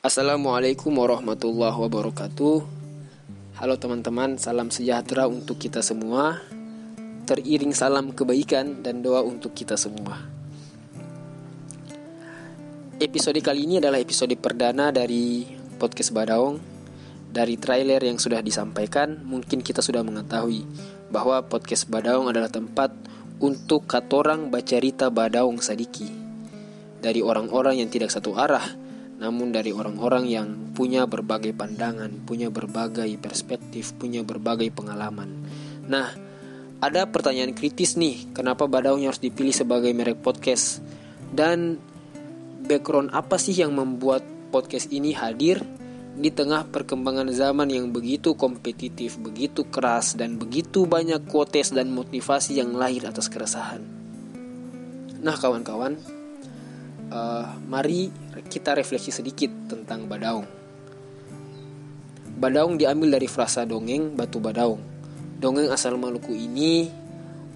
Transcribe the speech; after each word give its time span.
Assalamualaikum 0.00 0.96
warahmatullahi 0.96 1.76
wabarakatuh. 1.76 2.64
Halo 3.60 3.76
teman-teman, 3.76 4.40
salam 4.40 4.72
sejahtera 4.72 5.28
untuk 5.28 5.60
kita 5.60 5.84
semua. 5.84 6.40
Teriring 7.28 7.76
salam 7.76 8.16
kebaikan 8.16 8.80
dan 8.80 9.04
doa 9.04 9.20
untuk 9.20 9.52
kita 9.52 9.76
semua. 9.76 10.24
Episode 12.96 13.44
kali 13.44 13.68
ini 13.68 13.76
adalah 13.76 14.00
episode 14.00 14.32
perdana 14.40 14.88
dari 14.88 15.44
podcast 15.76 16.16
Badaong. 16.16 16.56
Dari 17.28 17.60
trailer 17.60 18.00
yang 18.00 18.16
sudah 18.16 18.40
disampaikan, 18.40 19.20
mungkin 19.28 19.60
kita 19.60 19.84
sudah 19.84 20.00
mengetahui 20.00 20.64
bahwa 21.12 21.44
podcast 21.44 21.92
Badaong 21.92 22.32
adalah 22.32 22.48
tempat 22.48 22.88
untuk 23.36 23.84
katorang 23.84 24.48
baca 24.48 24.80
rita 24.80 25.12
Badaong 25.12 25.60
Sadiki. 25.60 26.08
Dari 27.04 27.20
orang-orang 27.20 27.84
yang 27.84 27.92
tidak 27.92 28.08
satu 28.08 28.40
arah, 28.40 28.88
namun 29.20 29.52
dari 29.52 29.70
orang-orang 29.70 30.24
yang 30.24 30.48
punya 30.72 31.04
berbagai 31.04 31.52
pandangan, 31.52 32.24
punya 32.24 32.48
berbagai 32.48 33.12
perspektif, 33.20 33.92
punya 34.00 34.24
berbagai 34.24 34.72
pengalaman. 34.72 35.44
Nah, 35.84 36.08
ada 36.80 37.04
pertanyaan 37.04 37.52
kritis 37.52 38.00
nih, 38.00 38.32
kenapa 38.32 38.64
Badaung 38.64 39.04
harus 39.04 39.20
dipilih 39.20 39.52
sebagai 39.52 39.92
merek 39.92 40.24
podcast? 40.24 40.80
Dan 41.28 41.76
background 42.64 43.12
apa 43.12 43.36
sih 43.36 43.52
yang 43.52 43.76
membuat 43.76 44.24
podcast 44.48 44.88
ini 44.88 45.12
hadir 45.12 45.60
di 46.16 46.32
tengah 46.32 46.64
perkembangan 46.72 47.28
zaman 47.28 47.68
yang 47.68 47.92
begitu 47.92 48.32
kompetitif, 48.32 49.20
begitu 49.20 49.68
keras, 49.68 50.16
dan 50.16 50.40
begitu 50.40 50.88
banyak 50.88 51.28
quotes 51.28 51.76
dan 51.76 51.92
motivasi 51.92 52.56
yang 52.56 52.72
lahir 52.72 53.04
atas 53.04 53.28
keresahan? 53.28 53.84
Nah, 55.20 55.36
kawan-kawan, 55.36 56.00
uh, 57.12 57.46
mari 57.68 58.08
kita 58.46 58.76
refleksi 58.78 59.12
sedikit 59.12 59.50
tentang 59.68 60.08
Badaung. 60.08 60.48
Badaung 62.40 62.80
diambil 62.80 63.20
dari 63.20 63.28
frasa 63.28 63.68
dongeng 63.68 64.16
Batu 64.16 64.40
Badaung. 64.40 64.80
Dongeng 65.36 65.68
asal 65.68 65.96
Maluku 66.00 66.32
ini 66.32 66.88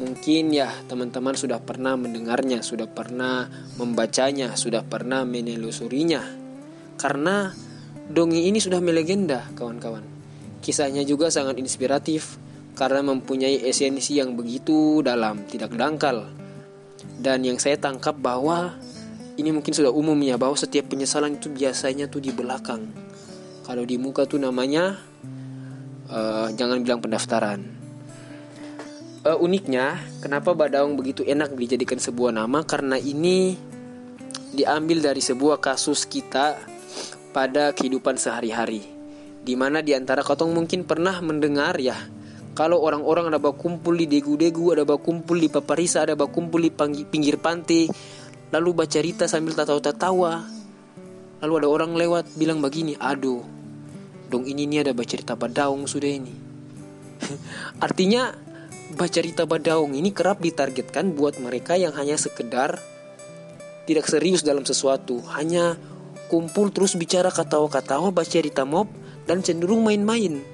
mungkin 0.00 0.48
ya 0.56 0.72
teman-teman 0.88 1.36
sudah 1.36 1.60
pernah 1.60 1.92
mendengarnya, 2.00 2.64
sudah 2.64 2.88
pernah 2.88 3.44
membacanya, 3.76 4.56
sudah 4.56 4.80
pernah 4.80 5.28
menelusurinya. 5.28 6.24
Karena 6.96 7.52
dongeng 8.08 8.40
ini 8.40 8.56
sudah 8.56 8.80
melegenda, 8.80 9.44
kawan-kawan. 9.52 10.04
Kisahnya 10.64 11.04
juga 11.04 11.28
sangat 11.28 11.60
inspiratif 11.60 12.40
karena 12.72 13.04
mempunyai 13.04 13.60
esensi 13.68 14.16
yang 14.16 14.36
begitu 14.36 15.04
dalam, 15.04 15.44
tidak 15.44 15.76
dangkal. 15.76 16.28
Dan 17.20 17.44
yang 17.44 17.60
saya 17.60 17.76
tangkap 17.76 18.16
bahwa 18.16 18.76
ini 19.40 19.50
mungkin 19.50 19.72
sudah 19.72 19.88
umum 19.88 20.16
ya 20.20 20.36
bahwa 20.36 20.54
setiap 20.54 20.92
penyesalan 20.92 21.40
itu 21.40 21.48
biasanya 21.48 22.06
tuh 22.12 22.20
di 22.20 22.30
belakang. 22.30 22.84
Kalau 23.64 23.84
di 23.88 23.96
muka 23.96 24.28
tuh 24.28 24.36
namanya 24.36 25.00
uh, 26.12 26.52
jangan 26.52 26.84
bilang 26.84 27.00
pendaftaran. 27.00 27.60
Uh, 29.20 29.36
uniknya, 29.40 30.00
kenapa 30.24 30.56
Badaung 30.56 30.96
begitu 30.96 31.24
enak 31.24 31.52
dijadikan 31.56 32.00
sebuah 32.00 32.32
nama? 32.36 32.64
Karena 32.64 32.96
ini 32.96 33.56
diambil 34.52 35.00
dari 35.00 35.20
sebuah 35.20 35.60
kasus 35.60 36.04
kita 36.08 36.56
pada 37.32 37.72
kehidupan 37.72 38.16
sehari-hari. 38.16 38.84
Di 39.40 39.56
mana 39.56 39.80
di 39.80 39.96
antara 39.96 40.20
kotong 40.20 40.52
mungkin 40.52 40.84
pernah 40.84 41.16
mendengar 41.24 41.80
ya 41.80 41.96
kalau 42.50 42.82
orang-orang 42.82 43.30
ada 43.30 43.40
kumpul 43.54 43.94
di 43.94 44.10
degu-degu, 44.10 44.74
ada 44.74 44.84
kumpul 44.98 45.38
di 45.38 45.48
paparisa, 45.48 46.02
ada 46.02 46.18
kumpul 46.18 46.66
di 46.66 46.70
pinggir 47.06 47.38
pantai, 47.38 47.86
lalu 48.50 48.70
baca 48.74 48.90
cerita 48.90 49.30
sambil 49.30 49.54
tertawa-tertawa. 49.54 50.46
Lalu 51.40 51.52
ada 51.64 51.68
orang 51.72 51.96
lewat 51.96 52.36
bilang 52.36 52.60
begini, 52.60 52.98
aduh, 53.00 53.40
dong 54.28 54.44
ini 54.44 54.68
nih 54.68 54.84
ada 54.84 54.92
baca 54.92 55.08
cerita 55.08 55.32
badaung 55.38 55.88
sudah 55.88 56.10
ini. 56.10 56.34
Artinya 57.86 58.34
baca 58.92 59.08
cerita 59.08 59.48
badaung 59.48 59.96
ini 59.96 60.12
kerap 60.12 60.44
ditargetkan 60.44 61.16
buat 61.16 61.40
mereka 61.40 61.80
yang 61.80 61.96
hanya 61.96 62.20
sekedar 62.20 62.76
tidak 63.88 64.06
serius 64.06 64.44
dalam 64.44 64.62
sesuatu, 64.68 65.24
hanya 65.32 65.80
kumpul 66.28 66.70
terus 66.70 66.94
bicara 66.94 67.32
katawa-katawa 67.32 68.12
baca 68.12 68.28
cerita 68.28 68.68
mob 68.68 68.86
dan 69.24 69.40
cenderung 69.40 69.80
main-main. 69.80 70.44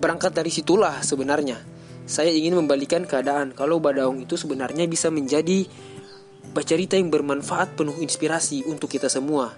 Berangkat 0.00 0.32
dari 0.34 0.50
situlah 0.50 1.04
sebenarnya 1.04 1.74
saya 2.04 2.28
ingin 2.28 2.60
membalikan 2.60 3.08
keadaan 3.08 3.56
kalau 3.56 3.80
badaung 3.80 4.20
itu 4.20 4.36
sebenarnya 4.36 4.84
bisa 4.84 5.08
menjadi 5.08 5.64
Baca 6.52 6.66
cerita 6.66 6.98
yang 6.98 7.08
bermanfaat 7.08 7.78
penuh 7.78 7.96
inspirasi 8.02 8.66
untuk 8.68 8.92
kita 8.92 9.08
semua. 9.08 9.54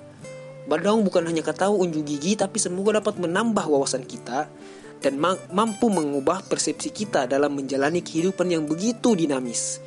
Badaung 0.66 1.06
bukan 1.06 1.26
hanya 1.26 1.46
kata 1.46 1.70
unjuk 1.70 2.02
gigi 2.02 2.34
tapi 2.34 2.58
semoga 2.58 2.98
dapat 2.98 3.22
menambah 3.22 3.66
wawasan 3.70 4.02
kita 4.02 4.50
dan 4.98 5.14
mampu 5.54 5.86
mengubah 5.86 6.42
persepsi 6.46 6.90
kita 6.90 7.30
dalam 7.30 7.54
menjalani 7.54 8.02
kehidupan 8.02 8.50
yang 8.50 8.66
begitu 8.66 9.14
dinamis. 9.14 9.78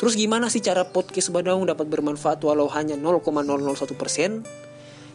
Terus 0.00 0.16
gimana 0.16 0.48
sih 0.48 0.64
cara 0.64 0.88
podcast 0.88 1.30
Badaung 1.30 1.68
dapat 1.68 1.86
bermanfaat 1.86 2.40
walau 2.42 2.66
hanya 2.72 2.96
0,001 2.96 3.94
persen? 3.94 4.42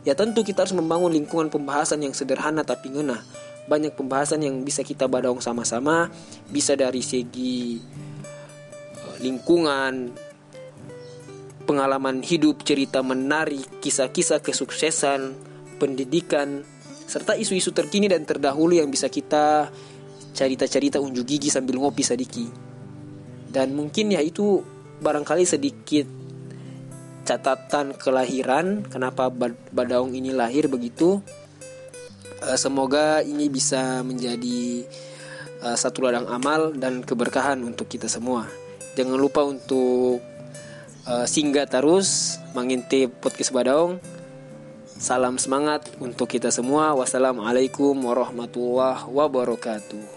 Ya 0.08 0.16
tentu 0.16 0.46
kita 0.46 0.64
harus 0.64 0.72
membangun 0.72 1.12
lingkungan 1.12 1.52
pembahasan 1.52 2.00
yang 2.06 2.16
sederhana 2.16 2.64
tapi 2.64 2.94
ngena. 2.94 3.20
Banyak 3.68 4.00
pembahasan 4.00 4.40
yang 4.46 4.64
bisa 4.64 4.88
kita 4.88 5.09
badaung 5.12 5.44
sama-sama, 5.44 6.08
bisa 6.47 6.80
dari 6.80 7.03
segi 7.03 7.84
eh, 8.96 9.16
lingkungan, 9.20 10.16
pengalaman 11.67 12.23
hidup, 12.23 12.63
cerita 12.63 13.03
menarik, 13.03 13.83
kisah-kisah 13.83 14.39
kesuksesan, 14.39 15.35
pendidikan, 15.78 16.63
serta 17.05 17.35
isu-isu 17.35 17.75
terkini 17.75 18.07
dan 18.07 18.23
terdahulu 18.23 18.79
yang 18.79 18.88
bisa 18.88 19.11
kita 19.11 19.67
cerita-cerita 20.31 21.03
unjuk 21.03 21.28
gigi 21.28 21.51
sambil 21.51 21.83
ngopi 21.83 22.07
sedikit. 22.07 22.50
Dan 23.51 23.75
mungkin 23.75 24.16
ya 24.16 24.23
itu 24.23 24.63
barangkali 25.03 25.44
sedikit 25.44 26.07
catatan 27.28 27.99
kelahiran 27.99 28.88
kenapa 28.88 29.28
Badaung 29.72 30.16
ini 30.16 30.31
lahir 30.31 30.72
begitu. 30.72 31.19
Eh, 32.47 32.55
semoga 32.55 33.19
ini 33.25 33.51
bisa 33.51 33.99
menjadi 34.07 34.88
eh, 35.63 35.78
satu 35.78 36.07
ladang 36.07 36.31
amal 36.31 36.72
dan 36.78 37.03
keberkahan 37.03 37.59
untuk 37.67 37.91
kita 37.91 38.07
semua. 38.07 38.47
Jangan 38.95 39.19
lupa 39.19 39.44
untuk 39.44 40.37
uh, 41.07 41.25
singgah 41.25 41.66
terus 41.66 42.38
mengintip 42.51 43.16
podcast 43.23 43.56
Badaung. 43.56 44.03
Salam 44.97 45.38
semangat 45.40 45.88
untuk 46.03 46.28
kita 46.28 46.51
semua. 46.51 46.91
Wassalamualaikum 46.97 47.95
warahmatullahi 47.95 49.07
wabarakatuh. 49.07 50.16